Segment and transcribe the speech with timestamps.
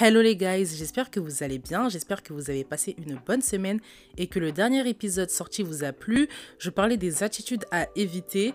[0.00, 3.42] Hello les guys, j'espère que vous allez bien, j'espère que vous avez passé une bonne
[3.42, 3.80] semaine
[4.16, 6.28] et que le dernier épisode sorti vous a plu.
[6.60, 8.54] Je parlais des attitudes à éviter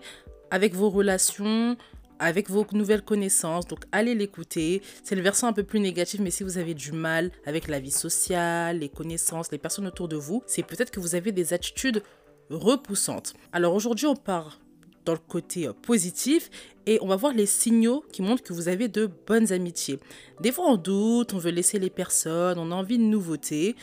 [0.50, 1.76] avec vos relations,
[2.18, 3.66] avec vos nouvelles connaissances.
[3.66, 4.80] Donc allez l'écouter.
[5.02, 7.78] C'est le versant un peu plus négatif, mais si vous avez du mal avec la
[7.78, 11.52] vie sociale, les connaissances, les personnes autour de vous, c'est peut-être que vous avez des
[11.52, 12.02] attitudes
[12.48, 13.34] repoussantes.
[13.52, 14.60] Alors aujourd'hui, on part
[15.04, 16.50] dans le côté euh, positif
[16.86, 19.98] et on va voir les signaux qui montrent que vous avez de bonnes amitiés.
[20.40, 23.76] Des fois on doute, on veut laisser les personnes, on a envie de nouveautés.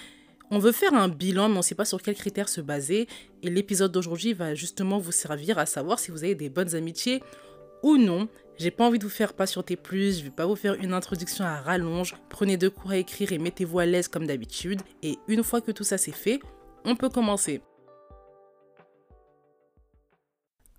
[0.53, 3.07] On veut faire un bilan, mais on ne sait pas sur quels critères se baser.
[3.41, 7.23] Et l'épisode d'aujourd'hui va justement vous servir à savoir si vous avez des bonnes amitiés
[7.83, 8.27] ou non.
[8.57, 11.45] J'ai pas envie de vous faire patienter plus, je vais pas vous faire une introduction
[11.45, 12.15] à rallonge.
[12.29, 14.81] Prenez deux cours à écrire et mettez-vous à l'aise comme d'habitude.
[15.01, 16.41] Et une fois que tout ça c'est fait,
[16.83, 17.61] on peut commencer.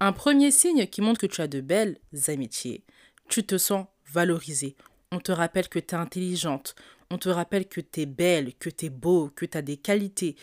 [0.05, 2.83] Un premier signe qui montre que tu as de belles amitiés.
[3.29, 4.75] Tu te sens valorisé.
[5.13, 6.75] On te rappelle que tu es intelligente.
[7.11, 9.77] On te rappelle que tu es belle, que tu es beau, que tu as des
[9.77, 10.35] qualités.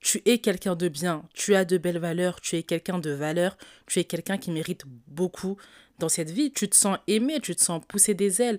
[0.00, 3.56] Tu es quelqu'un de bien, tu as de belles valeurs, tu es quelqu'un de valeur,
[3.86, 5.58] tu es quelqu'un qui mérite beaucoup
[6.00, 6.50] dans cette vie.
[6.50, 8.58] Tu te sens aimé, tu te sens pousser des ailes.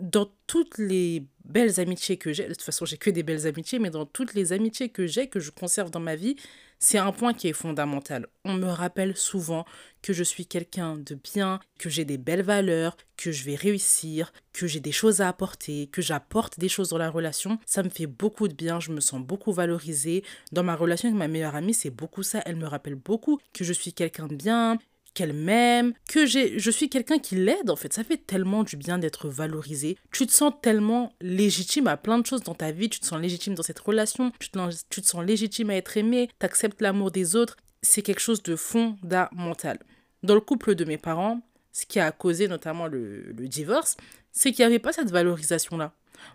[0.00, 3.78] Dans toutes les belles amitiés que j'ai, de toute façon j'ai que des belles amitiés,
[3.78, 6.34] mais dans toutes les amitiés que j'ai, que je conserve dans ma vie,
[6.78, 8.26] c'est un point qui est fondamental.
[8.44, 9.64] On me rappelle souvent
[10.02, 14.32] que je suis quelqu'un de bien, que j'ai des belles valeurs, que je vais réussir,
[14.52, 17.58] que j'ai des choses à apporter, que j'apporte des choses dans la relation.
[17.66, 20.22] Ça me fait beaucoup de bien, je me sens beaucoup valorisée.
[20.52, 22.42] Dans ma relation avec ma meilleure amie, c'est beaucoup ça.
[22.46, 24.78] Elle me rappelle beaucoup que je suis quelqu'un de bien,
[25.18, 27.92] qu'elle m'aime, que je suis quelqu'un qui l'aide en fait.
[27.92, 29.98] Ça fait tellement du bien d'être valorisé.
[30.12, 32.88] Tu te sens tellement légitime à plein de choses dans ta vie.
[32.88, 34.30] Tu te sens légitime dans cette relation.
[34.38, 34.58] Tu te,
[34.90, 36.28] tu te sens légitime à être aimé.
[36.38, 37.56] Tu acceptes l'amour des autres.
[37.82, 39.80] C'est quelque chose de fondamental.
[40.22, 41.40] Dans le couple de mes parents,
[41.72, 43.96] ce qui a causé notamment le, le divorce,
[44.30, 45.92] c'est qu'il n'y avait pas cette valorisation-là.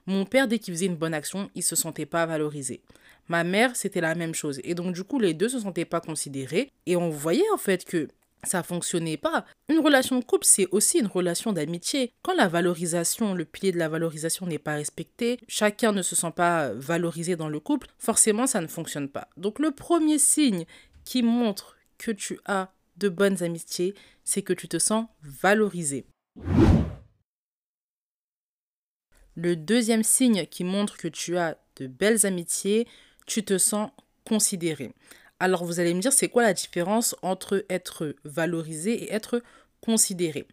[0.07, 2.81] Mon père, dès qu'il faisait une bonne action, il se sentait pas valorisé.
[3.29, 4.59] Ma mère, c'était la même chose.
[4.65, 6.69] Et donc, du coup, les deux se sentaient pas considérés.
[6.85, 8.09] Et on voyait en fait que
[8.43, 9.45] ça fonctionnait pas.
[9.69, 12.11] Une relation de couple, c'est aussi une relation d'amitié.
[12.21, 16.31] Quand la valorisation, le pilier de la valorisation n'est pas respecté, chacun ne se sent
[16.35, 19.29] pas valorisé dans le couple, forcément ça ne fonctionne pas.
[19.37, 20.65] Donc le premier signe
[21.05, 26.05] qui montre que tu as de bonnes amitiés, c'est que tu te sens valorisé.
[29.35, 32.87] Le deuxième signe qui montre que tu as de belles amitiés,
[33.25, 33.89] tu te sens
[34.25, 34.93] considéré.
[35.43, 39.43] Alors vous allez me dire, c'est quoi la différence entre être valorisé et être
[39.81, 40.47] considéré?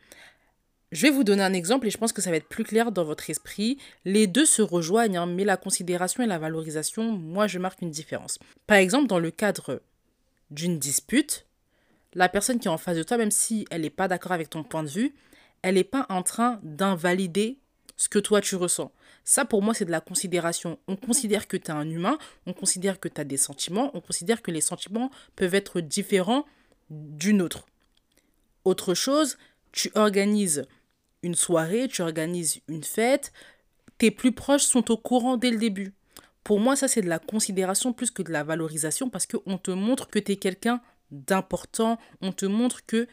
[0.91, 2.91] Je vais vous donner un exemple et je pense que ça va être plus clair
[2.91, 3.79] dans votre esprit.
[4.05, 7.93] Les deux se rejoignent, hein, mais la considération et la valorisation, moi, je marque une
[7.93, 8.41] différence.
[8.67, 9.81] Par exemple, dans le cadre
[10.51, 11.47] d'une dispute,
[12.15, 14.51] la personne qui est en face de toi, même si elle n'est pas d'accord avec
[14.51, 15.15] ton point de vue,
[15.63, 17.59] elle n'est pas en train d'invalider
[17.97, 18.91] ce que toi tu ressens.
[19.25, 20.79] Ça, pour moi, c'est de la considération.
[20.89, 24.01] On considère que tu es un humain, on considère que tu as des sentiments, on
[24.01, 26.47] considère que les sentiments peuvent être différents
[26.91, 27.67] d'une autre.
[28.65, 29.39] Autre chose,
[29.73, 30.67] tu organises
[31.23, 33.33] une soirée, tu organises une fête,
[33.99, 35.93] tes plus proches sont au courant dès le début.
[36.43, 39.71] Pour moi, ça, c'est de la considération plus que de la valorisation parce qu'on te
[39.71, 43.07] montre que tu es quelqu'un d'important, on te montre que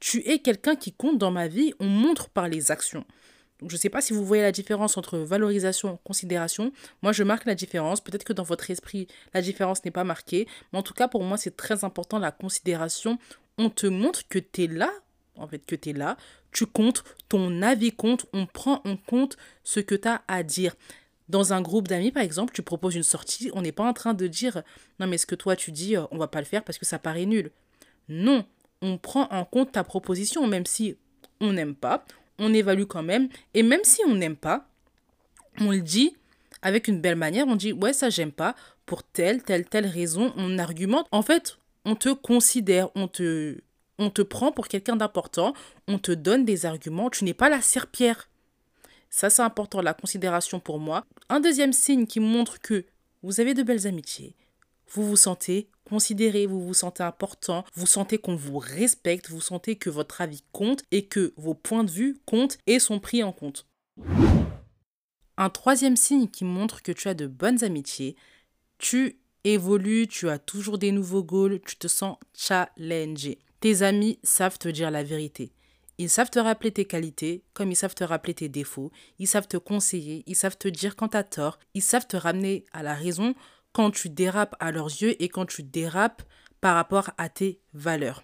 [0.00, 3.04] tu es quelqu'un qui compte dans ma vie, on montre par les actions
[3.68, 6.72] je ne sais pas si vous voyez la différence entre valorisation et considération.
[7.02, 8.00] Moi, je marque la différence.
[8.00, 10.46] Peut-être que dans votre esprit, la différence n'est pas marquée.
[10.72, 13.18] Mais en tout cas, pour moi, c'est très important la considération.
[13.58, 14.90] On te montre que tu es là,
[15.36, 16.16] en fait, que tu es là.
[16.50, 18.26] Tu comptes, ton avis compte.
[18.32, 20.74] On prend en compte ce que tu as à dire.
[21.28, 23.50] Dans un groupe d'amis, par exemple, tu proposes une sortie.
[23.54, 24.62] On n'est pas en train de dire
[25.00, 26.84] non, mais ce que toi tu dis, euh, on va pas le faire parce que
[26.84, 27.50] ça paraît nul.
[28.08, 28.44] Non,
[28.82, 30.96] on prend en compte ta proposition, même si
[31.40, 32.04] on n'aime pas
[32.38, 33.28] on évalue quand même.
[33.54, 34.66] Et même si on n'aime pas,
[35.60, 36.16] on le dit
[36.62, 37.46] avec une belle manière.
[37.48, 38.54] On dit, ouais, ça, j'aime pas.
[38.86, 41.06] Pour telle, telle, telle raison, on argumente.
[41.12, 43.58] En fait, on te considère, on te,
[43.98, 45.54] on te prend pour quelqu'un d'important,
[45.88, 47.10] on te donne des arguments.
[47.10, 48.28] Tu n'es pas la serpillère.
[49.10, 51.04] Ça, c'est important, la considération pour moi.
[51.28, 52.84] Un deuxième signe qui montre que
[53.22, 54.34] vous avez de belles amitiés,
[54.88, 59.76] vous vous sentez considéré, vous vous sentez important, vous sentez qu'on vous respecte, vous sentez
[59.76, 63.30] que votre avis compte et que vos points de vue comptent et sont pris en
[63.30, 63.66] compte.
[65.36, 68.16] Un troisième signe qui montre que tu as de bonnes amitiés,
[68.78, 73.38] tu évolues, tu as toujours des nouveaux goals, tu te sens challengé.
[73.60, 75.52] Tes amis savent te dire la vérité.
[75.98, 78.90] Ils savent te rappeler tes qualités, comme ils savent te rappeler tes défauts.
[79.18, 82.16] Ils savent te conseiller, ils savent te dire quand tu as tort, ils savent te
[82.16, 83.34] ramener à la raison
[83.72, 86.22] quand tu dérapes à leurs yeux et quand tu dérapes
[86.60, 88.22] par rapport à tes valeurs.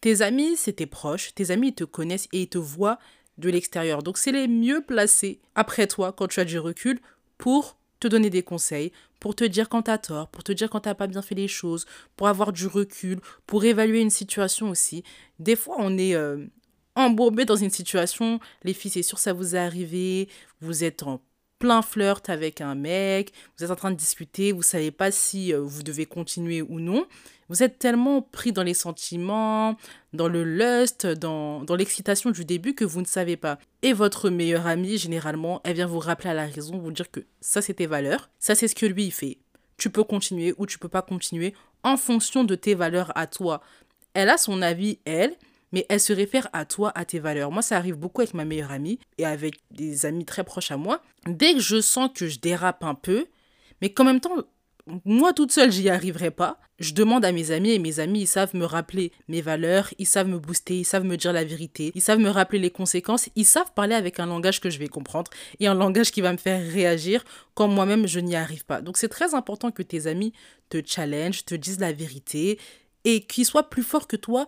[0.00, 2.98] Tes amis, c'est tes proches, tes amis, ils te connaissent et ils te voient
[3.38, 4.02] de l'extérieur.
[4.02, 7.00] Donc c'est les mieux placés après toi quand tu as du recul
[7.38, 10.80] pour te donner des conseils, pour te dire quand t'as tort, pour te dire quand
[10.80, 15.04] t'as pas bien fait les choses, pour avoir du recul, pour évaluer une situation aussi.
[15.38, 16.46] Des fois, on est euh,
[16.94, 20.28] embourbé dans une situation, les filles, c'est sûr, ça vous est arrivé,
[20.60, 21.20] vous êtes en
[21.60, 25.54] plein flirt avec un mec, vous êtes en train de discuter, vous savez pas si
[25.54, 27.06] euh, vous devez continuer ou non.
[27.50, 29.76] Vous êtes tellement pris dans les sentiments,
[30.12, 33.58] dans le lust, dans, dans l'excitation du début que vous ne savez pas.
[33.82, 37.20] Et votre meilleure amie, généralement, elle vient vous rappeler à la raison, vous dire que
[37.40, 39.38] ça c'est tes valeurs, ça c'est ce que lui il fait.
[39.76, 43.60] Tu peux continuer ou tu peux pas continuer en fonction de tes valeurs à toi.
[44.14, 45.34] Elle a son avis, elle,
[45.72, 47.50] mais elle se réfère à toi, à tes valeurs.
[47.50, 50.76] Moi, ça arrive beaucoup avec ma meilleure amie et avec des amis très proches à
[50.76, 51.02] moi.
[51.26, 53.26] Dès que je sens que je dérape un peu,
[53.80, 54.36] mais qu'en même temps,
[55.04, 56.58] moi toute seule, j'y arriverai pas.
[56.78, 60.06] Je demande à mes amis et mes amis, ils savent me rappeler mes valeurs, ils
[60.06, 63.28] savent me booster, ils savent me dire la vérité, ils savent me rappeler les conséquences,
[63.36, 66.32] ils savent parler avec un langage que je vais comprendre et un langage qui va
[66.32, 67.22] me faire réagir
[67.54, 68.80] quand moi-même je n'y arrive pas.
[68.80, 70.32] Donc c'est très important que tes amis
[70.70, 72.58] te challenge, te disent la vérité
[73.04, 74.46] et qu'ils soient plus forts que toi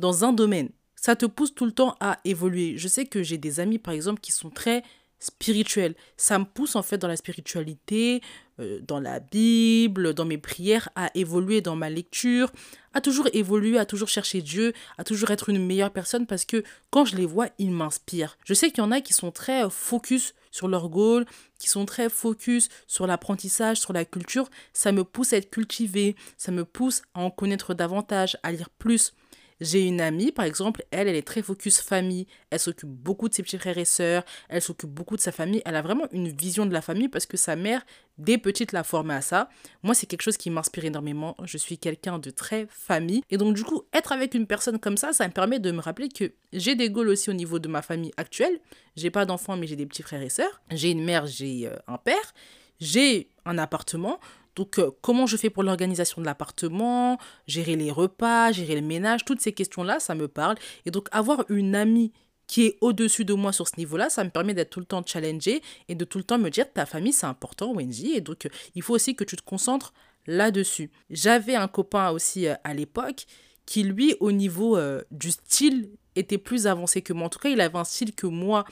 [0.00, 0.70] dans un domaine.
[0.96, 2.76] Ça te pousse tout le temps à évoluer.
[2.76, 4.82] Je sais que j'ai des amis, par exemple, qui sont très
[5.18, 5.94] spirituels.
[6.16, 8.22] Ça me pousse, en fait, dans la spiritualité,
[8.58, 12.50] euh, dans la Bible, dans mes prières, à évoluer dans ma lecture,
[12.92, 16.64] à toujours évoluer, à toujours chercher Dieu, à toujours être une meilleure personne parce que
[16.90, 18.36] quand je les vois, ils m'inspirent.
[18.44, 21.26] Je sais qu'il y en a qui sont très focus sur leur goal,
[21.58, 24.50] qui sont très focus sur l'apprentissage, sur la culture.
[24.72, 28.70] Ça me pousse à être cultivé, ça me pousse à en connaître davantage, à lire
[28.70, 29.12] plus.
[29.60, 32.26] J'ai une amie, par exemple, elle, elle est très focus famille.
[32.50, 34.24] Elle s'occupe beaucoup de ses petits frères et sœurs.
[34.48, 35.60] Elle s'occupe beaucoup de sa famille.
[35.64, 37.84] Elle a vraiment une vision de la famille parce que sa mère,
[38.16, 39.50] dès petite, l'a formée à ça.
[39.82, 41.36] Moi, c'est quelque chose qui m'inspire énormément.
[41.44, 43.22] Je suis quelqu'un de très famille.
[43.30, 45.80] Et donc, du coup, être avec une personne comme ça, ça me permet de me
[45.80, 48.60] rappeler que j'ai des goals aussi au niveau de ma famille actuelle.
[48.96, 50.62] J'ai pas d'enfants, mais j'ai des petits frères et sœurs.
[50.70, 52.34] J'ai une mère, j'ai euh, un père.
[52.80, 54.18] J'ai un appartement.
[54.56, 59.24] Donc, euh, comment je fais pour l'organisation de l'appartement, gérer les repas, gérer le ménage,
[59.24, 60.56] toutes ces questions-là, ça me parle.
[60.86, 62.12] Et donc, avoir une amie
[62.46, 65.04] qui est au-dessus de moi sur ce niveau-là, ça me permet d'être tout le temps
[65.06, 68.46] challengée et de tout le temps me dire ta famille c'est important, Wendy, et donc
[68.46, 69.92] euh, il faut aussi que tu te concentres
[70.26, 70.90] là-dessus.
[71.10, 73.26] J'avais un copain aussi euh, à l'époque
[73.66, 74.76] qui lui au niveau
[75.12, 77.26] du style était plus avancé que moi.
[77.26, 78.64] En tout cas, il avait un style que moi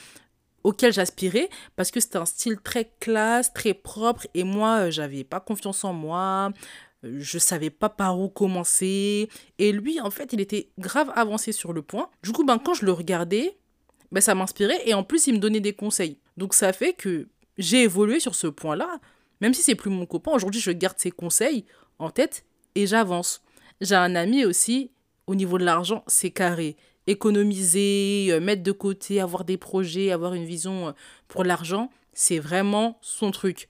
[0.69, 5.25] auquel j'aspirais parce que c'était un style très classe, très propre et moi euh, j'avais
[5.25, 6.53] pas confiance en moi,
[7.05, 11.53] euh, je savais pas par où commencer et lui en fait il était grave avancé
[11.53, 12.11] sur le point.
[12.23, 13.57] Du coup ben quand je le regardais,
[14.13, 16.19] ben ça m'inspirait et en plus il me donnait des conseils.
[16.37, 19.01] Donc ça fait que j'ai évolué sur ce point-là,
[19.41, 21.65] même si c'est plus mon copain, aujourd'hui je garde ses conseils
[21.99, 22.45] en tête
[22.75, 23.41] et j'avance.
[23.81, 24.91] J'ai un ami aussi,
[25.27, 26.77] au niveau de l'argent, c'est carré
[27.09, 30.93] économiser, euh, mettre de côté, avoir des projets, avoir une vision euh,
[31.27, 33.69] pour l'argent, c'est vraiment son truc.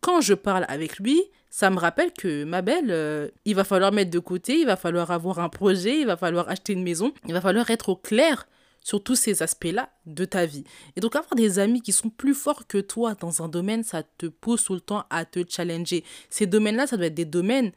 [0.00, 3.92] Quand je parle avec lui, ça me rappelle que ma belle, euh, il va falloir
[3.92, 7.12] mettre de côté, il va falloir avoir un projet, il va falloir acheter une maison,
[7.26, 8.46] il va falloir être au clair
[8.82, 10.64] sur tous ces aspects-là de ta vie.
[10.96, 14.02] Et donc avoir des amis qui sont plus forts que toi dans un domaine, ça
[14.02, 16.02] te pousse tout le temps à te challenger.
[16.30, 17.72] Ces domaines-là, ça doit être des domaines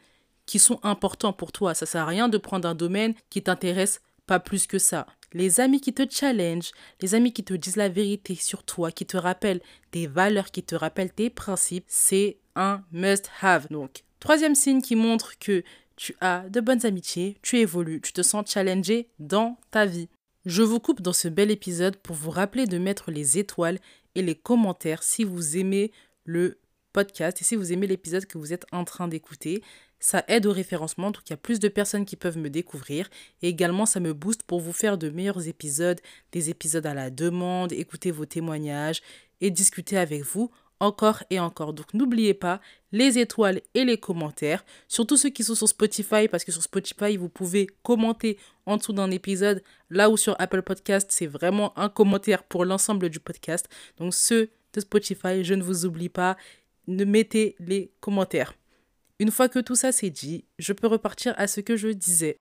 [0.46, 1.74] qui sont importants pour toi.
[1.74, 5.08] Ça sert à rien de prendre un domaine qui t'intéresse pas plus que ça.
[5.34, 6.72] Les amis qui te challenge,
[7.02, 9.62] les amis qui te disent la vérité sur toi, qui te rappellent
[9.92, 13.68] tes valeurs, qui te rappellent tes principes, c'est un must-have.
[13.72, 15.64] Donc, troisième signe qui montre que
[15.96, 20.10] tu as de bonnes amitiés, tu évolues, tu te sens challengé dans ta vie.
[20.46, 23.80] Je vous coupe dans ce bel épisode pour vous rappeler de mettre les étoiles
[24.16, 25.92] et les commentaires si vous aimez
[26.26, 26.60] le
[26.92, 29.64] podcast et si vous aimez l'épisode que vous êtes en train d'écouter.
[30.04, 33.10] Ça aide au référencement, donc il y a plus de personnes qui peuvent me découvrir.
[33.42, 36.02] Et également, ça me booste pour vous faire de meilleurs épisodes,
[36.34, 39.02] des épisodes à la demande, écouter vos témoignages
[39.40, 41.72] et discuter avec vous encore et encore.
[41.72, 42.60] Donc n'oubliez pas
[42.92, 47.16] les étoiles et les commentaires, surtout ceux qui sont sur Spotify, parce que sur Spotify,
[47.16, 51.88] vous pouvez commenter en dessous d'un épisode, là où sur Apple Podcast, c'est vraiment un
[51.88, 53.70] commentaire pour l'ensemble du podcast.
[54.00, 56.36] Donc ceux de Spotify, je ne vous oublie pas,
[56.88, 58.54] ne mettez les commentaires.
[59.24, 62.36] Une fois que tout ça c'est dit, je peux repartir à ce que je disais.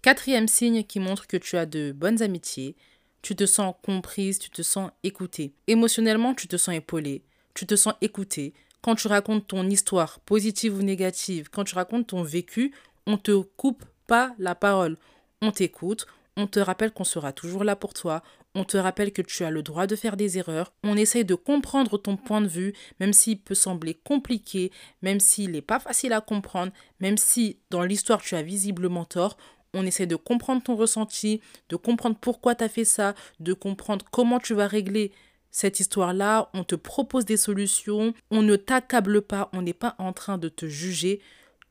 [0.00, 2.76] Quatrième signe qui montre que tu as de bonnes amitiés,
[3.22, 5.52] tu te sens comprise, tu te sens écoutée.
[5.66, 8.54] Émotionnellement, tu te sens épaulée, tu te sens écoutée.
[8.82, 12.72] Quand tu racontes ton histoire, positive ou négative, quand tu racontes ton vécu,
[13.08, 14.96] on te coupe pas la parole.
[15.40, 18.22] On t'écoute, on te rappelle qu'on sera toujours là pour toi,
[18.54, 21.34] on te rappelle que tu as le droit de faire des erreurs, on essaye de
[21.34, 24.70] comprendre ton point de vue, même s'il peut sembler compliqué,
[25.02, 29.36] même s'il n'est pas facile à comprendre, même si dans l'histoire tu as visiblement tort,
[29.74, 34.04] on essaie de comprendre ton ressenti, de comprendre pourquoi tu as fait ça, de comprendre
[34.10, 35.12] comment tu vas régler
[35.50, 40.12] cette histoire-là, on te propose des solutions, on ne t'accable pas, on n'est pas en
[40.12, 41.20] train de te juger,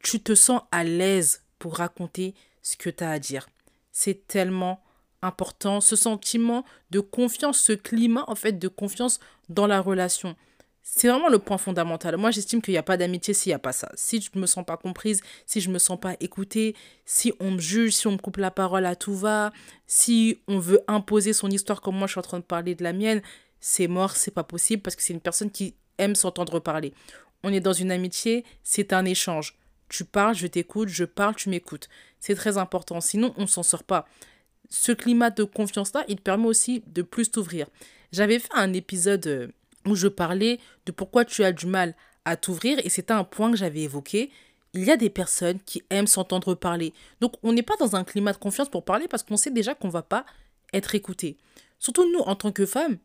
[0.03, 3.47] tu te sens à l'aise pour raconter ce que tu as à dire.
[3.91, 4.81] C'est tellement
[5.21, 9.19] important, ce sentiment de confiance, ce climat en fait de confiance
[9.49, 10.35] dans la relation.
[10.83, 12.17] C'est vraiment le point fondamental.
[12.17, 13.91] Moi, j'estime qu'il n'y a pas d'amitié s'il n'y a pas ça.
[13.93, 17.31] Si je ne me sens pas comprise, si je ne me sens pas écoutée, si
[17.39, 19.51] on me juge, si on me coupe la parole à tout va,
[19.85, 22.83] si on veut imposer son histoire comme moi je suis en train de parler de
[22.83, 23.21] la mienne,
[23.59, 26.93] c'est mort, c'est pas possible parce que c'est une personne qui aime s'entendre parler.
[27.43, 29.57] On est dans une amitié, c'est un échange.
[29.91, 31.89] Tu parles, je t'écoute, je parle, tu m'écoutes.
[32.21, 33.01] C'est très important.
[33.01, 34.07] Sinon, on ne s'en sort pas.
[34.69, 37.67] Ce climat de confiance-là, il permet aussi de plus t'ouvrir.
[38.13, 39.47] J'avais fait un épisode euh,
[39.85, 41.93] où je parlais de pourquoi tu as du mal
[42.23, 44.31] à t'ouvrir et c'était un point que j'avais évoqué.
[44.73, 46.93] Il y a des personnes qui aiment s'entendre parler.
[47.19, 49.75] Donc on n'est pas dans un climat de confiance pour parler parce qu'on sait déjà
[49.75, 50.25] qu'on va pas
[50.71, 51.35] être écouté.
[51.79, 52.97] Surtout nous en tant que femmes,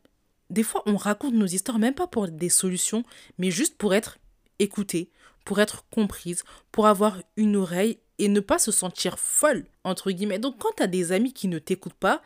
[0.49, 3.03] des fois on raconte nos histoires même pas pour des solutions,
[3.37, 4.19] mais juste pour être
[4.59, 5.11] écoutée,
[5.45, 10.39] pour être comprise, pour avoir une oreille et ne pas se sentir folle, entre guillemets.
[10.39, 12.21] Donc quand tu as des amis qui ne t'écoutent pas,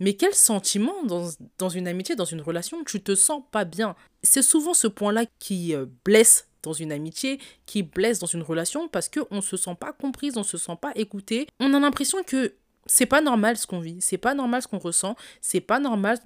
[0.00, 3.94] mais quel sentiment dans, dans, une amitié, dans une relation, tu te sens pas bien?
[4.22, 8.88] C'est souvent ce point-là qui euh, blesse dans une amitié, qui blesse dans une relation
[8.88, 11.46] parce qu'on ne se sent pas comprise, on se sent pas écouté.
[11.60, 12.54] On a l'impression que
[12.86, 16.18] c'est pas normal ce qu'on vit, c'est pas normal ce qu'on ressent, c'est pas normal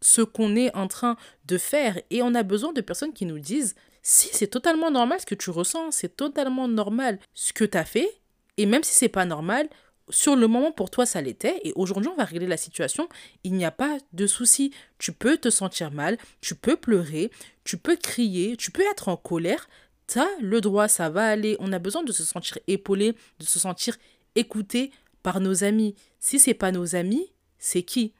[0.00, 3.38] ce qu'on est en train de faire et on a besoin de personnes qui nous
[3.38, 7.76] disent si c'est totalement normal ce que tu ressens, c'est totalement normal ce que tu
[7.76, 8.20] as fait
[8.56, 9.68] et même si c'est pas normal,
[10.10, 13.08] sur le moment pour toi ça l'était et aujourd'hui on va régler la situation,
[13.44, 14.72] il n'y a pas de souci.
[14.98, 17.30] Tu peux te sentir mal, tu peux pleurer,
[17.64, 19.68] tu peux crier, tu peux être en colère,
[20.08, 21.56] tu as le droit, ça va aller.
[21.60, 23.96] On a besoin de se sentir épaulé, de se sentir
[24.34, 24.90] écouté
[25.22, 25.94] par nos amis.
[26.18, 28.12] Si c'est pas nos amis, c'est qui?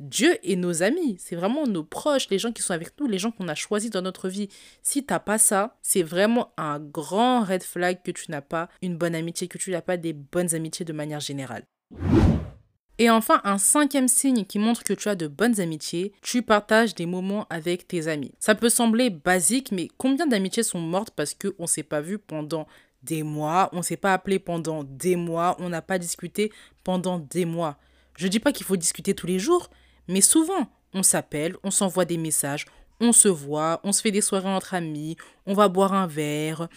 [0.00, 3.18] Dieu et nos amis, c'est vraiment nos proches, les gens qui sont avec nous, les
[3.18, 4.48] gens qu'on a choisis dans notre vie.
[4.80, 8.96] Si t'as pas ça, c'est vraiment un grand red flag que tu n'as pas une
[8.96, 11.64] bonne amitié, que tu n'as pas des bonnes amitiés de manière générale.
[13.00, 16.94] Et enfin, un cinquième signe qui montre que tu as de bonnes amitiés, tu partages
[16.94, 18.32] des moments avec tes amis.
[18.38, 22.18] Ça peut sembler basique, mais combien d'amitiés sont mortes parce qu'on ne s'est pas vu
[22.18, 22.68] pendant
[23.02, 26.52] des mois, on ne s'est pas appelé pendant des mois, on n'a pas discuté
[26.84, 27.78] pendant des mois?
[28.16, 29.70] Je dis pas qu'il faut discuter tous les jours,
[30.08, 32.66] mais souvent, on s'appelle, on s'envoie des messages,
[33.00, 36.68] on se voit, on se fait des soirées entre amis, on va boire un verre,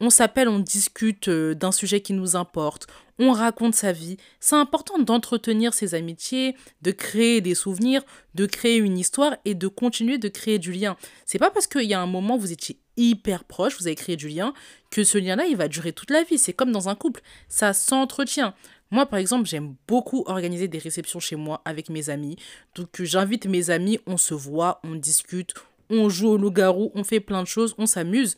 [0.00, 2.86] on s'appelle, on discute euh, d'un sujet qui nous importe,
[3.18, 4.16] on raconte sa vie.
[4.40, 8.02] C'est important d'entretenir ses amitiés, de créer des souvenirs,
[8.34, 10.96] de créer une histoire et de continuer de créer du lien.
[11.26, 14.16] C'est pas parce qu'il y a un moment vous étiez hyper proche, vous avez créé
[14.16, 14.54] du lien,
[14.90, 16.38] que ce lien-là, il va durer toute la vie.
[16.38, 18.54] C'est comme dans un couple, ça s'entretient.
[18.90, 22.36] Moi, par exemple, j'aime beaucoup organiser des réceptions chez moi avec mes amis.
[22.74, 25.54] Donc, j'invite mes amis, on se voit, on discute,
[25.90, 28.36] on joue au loup-garou, on fait plein de choses, on s'amuse.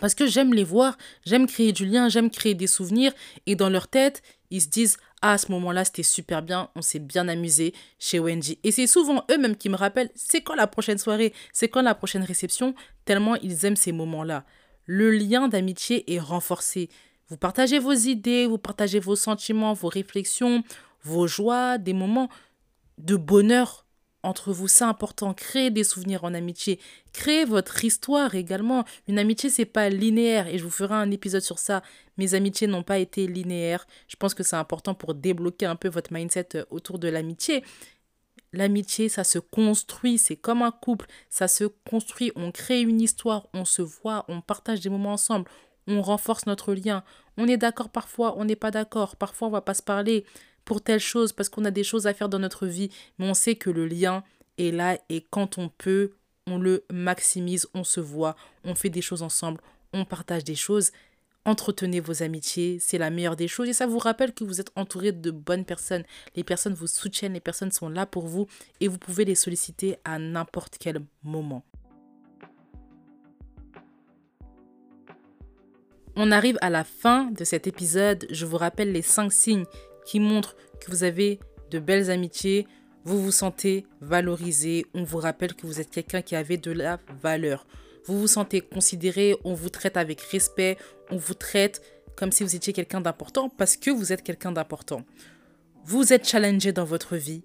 [0.00, 0.96] Parce que j'aime les voir,
[1.26, 3.12] j'aime créer du lien, j'aime créer des souvenirs.
[3.46, 6.82] Et dans leur tête, ils se disent Ah, à ce moment-là, c'était super bien, on
[6.82, 8.58] s'est bien amusé chez Wendy.
[8.64, 11.94] Et c'est souvent eux-mêmes qui me rappellent C'est quand la prochaine soirée C'est quand la
[11.94, 14.44] prochaine réception Tellement ils aiment ces moments-là.
[14.86, 16.88] Le lien d'amitié est renforcé.
[17.32, 20.62] Vous partagez vos idées, vous partagez vos sentiments, vos réflexions,
[21.02, 22.28] vos joies, des moments
[22.98, 23.86] de bonheur
[24.22, 24.68] entre vous.
[24.68, 25.32] C'est important.
[25.32, 26.78] Créez des souvenirs en amitié.
[27.14, 28.84] Créez votre histoire également.
[29.08, 30.46] Une amitié, c'est pas linéaire.
[30.46, 31.82] Et je vous ferai un épisode sur ça.
[32.18, 33.86] Mes amitiés n'ont pas été linéaires.
[34.08, 37.64] Je pense que c'est important pour débloquer un peu votre mindset euh, autour de l'amitié.
[38.52, 43.48] L'amitié, ça se construit, c'est comme un couple, ça se construit, on crée une histoire,
[43.54, 45.50] on se voit, on partage des moments ensemble,
[45.86, 47.02] on renforce notre lien.
[47.36, 49.16] On est d'accord parfois, on n'est pas d'accord.
[49.16, 50.24] Parfois, on va pas se parler
[50.64, 53.34] pour telle chose parce qu'on a des choses à faire dans notre vie, mais on
[53.34, 54.22] sait que le lien
[54.58, 56.12] est là et quand on peut,
[56.46, 59.60] on le maximise, on se voit, on fait des choses ensemble,
[59.92, 60.92] on partage des choses.
[61.44, 64.70] Entretenez vos amitiés, c'est la meilleure des choses et ça vous rappelle que vous êtes
[64.76, 66.04] entouré de bonnes personnes.
[66.36, 68.46] Les personnes vous soutiennent, les personnes sont là pour vous
[68.80, 71.64] et vous pouvez les solliciter à n'importe quel moment.
[76.14, 78.26] On arrive à la fin de cet épisode.
[78.30, 79.64] Je vous rappelle les 5 signes
[80.04, 81.40] qui montrent que vous avez
[81.70, 82.66] de belles amitiés,
[83.04, 87.00] vous vous sentez valorisé, on vous rappelle que vous êtes quelqu'un qui avait de la
[87.22, 87.66] valeur.
[88.04, 90.76] Vous vous sentez considéré, on vous traite avec respect,
[91.10, 91.82] on vous traite
[92.14, 95.02] comme si vous étiez quelqu'un d'important parce que vous êtes quelqu'un d'important.
[95.84, 97.42] Vous êtes challengé dans votre vie.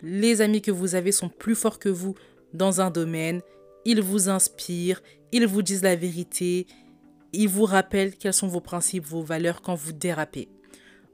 [0.00, 2.14] Les amis que vous avez sont plus forts que vous
[2.54, 3.42] dans un domaine.
[3.84, 6.66] Ils vous inspirent, ils vous disent la vérité,
[7.32, 10.48] il vous rappelle quels sont vos principes, vos valeurs quand vous dérapez.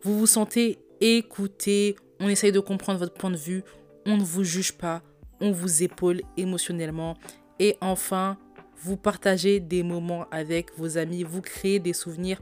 [0.03, 3.63] vous vous sentez écouté, on essaye de comprendre votre point de vue,
[4.07, 5.03] on ne vous juge pas,
[5.41, 7.17] on vous épaule émotionnellement.
[7.59, 8.39] Et enfin,
[8.77, 12.41] vous partagez des moments avec vos amis, vous créez des souvenirs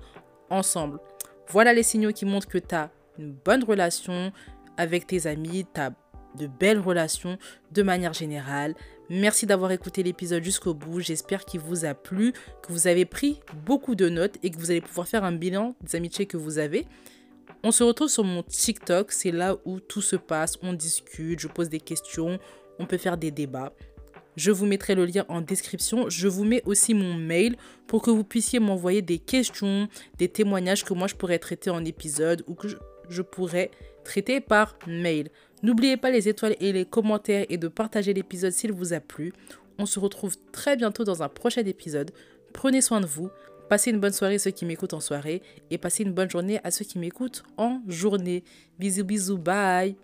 [0.51, 0.99] ensemble.
[1.49, 4.33] Voilà les signaux qui montrent que tu as une bonne relation
[4.77, 5.93] avec tes amis, tu as
[6.35, 7.39] de belles relations
[7.73, 8.75] de manière générale.
[9.15, 11.01] Merci d'avoir écouté l'épisode jusqu'au bout.
[11.01, 14.71] J'espère qu'il vous a plu, que vous avez pris beaucoup de notes et que vous
[14.71, 16.87] allez pouvoir faire un bilan des amitiés que vous avez.
[17.63, 21.49] On se retrouve sur mon TikTok, c'est là où tout se passe, on discute, je
[21.49, 22.39] pose des questions,
[22.79, 23.75] on peut faire des débats.
[24.37, 26.09] Je vous mettrai le lien en description.
[26.09, 30.87] Je vous mets aussi mon mail pour que vous puissiez m'envoyer des questions, des témoignages
[30.87, 32.67] que moi je pourrais traiter en épisode ou que
[33.11, 33.71] je, pourrais
[34.05, 35.29] traiter par mail.
[35.63, 39.33] N'oubliez pas les étoiles et les commentaires et de partager l'épisode s'il vous a plu.
[39.79, 42.11] On se retrouve très bientôt dans un prochain épisode.
[42.53, 43.31] Prenez soin de vous.
[43.69, 45.41] Passez une bonne soirée à ceux qui m'écoutent en soirée
[45.71, 48.45] et passez une bonne journée à ceux qui m'écoutent en journée.
[48.79, 49.97] Bisous bisous, bye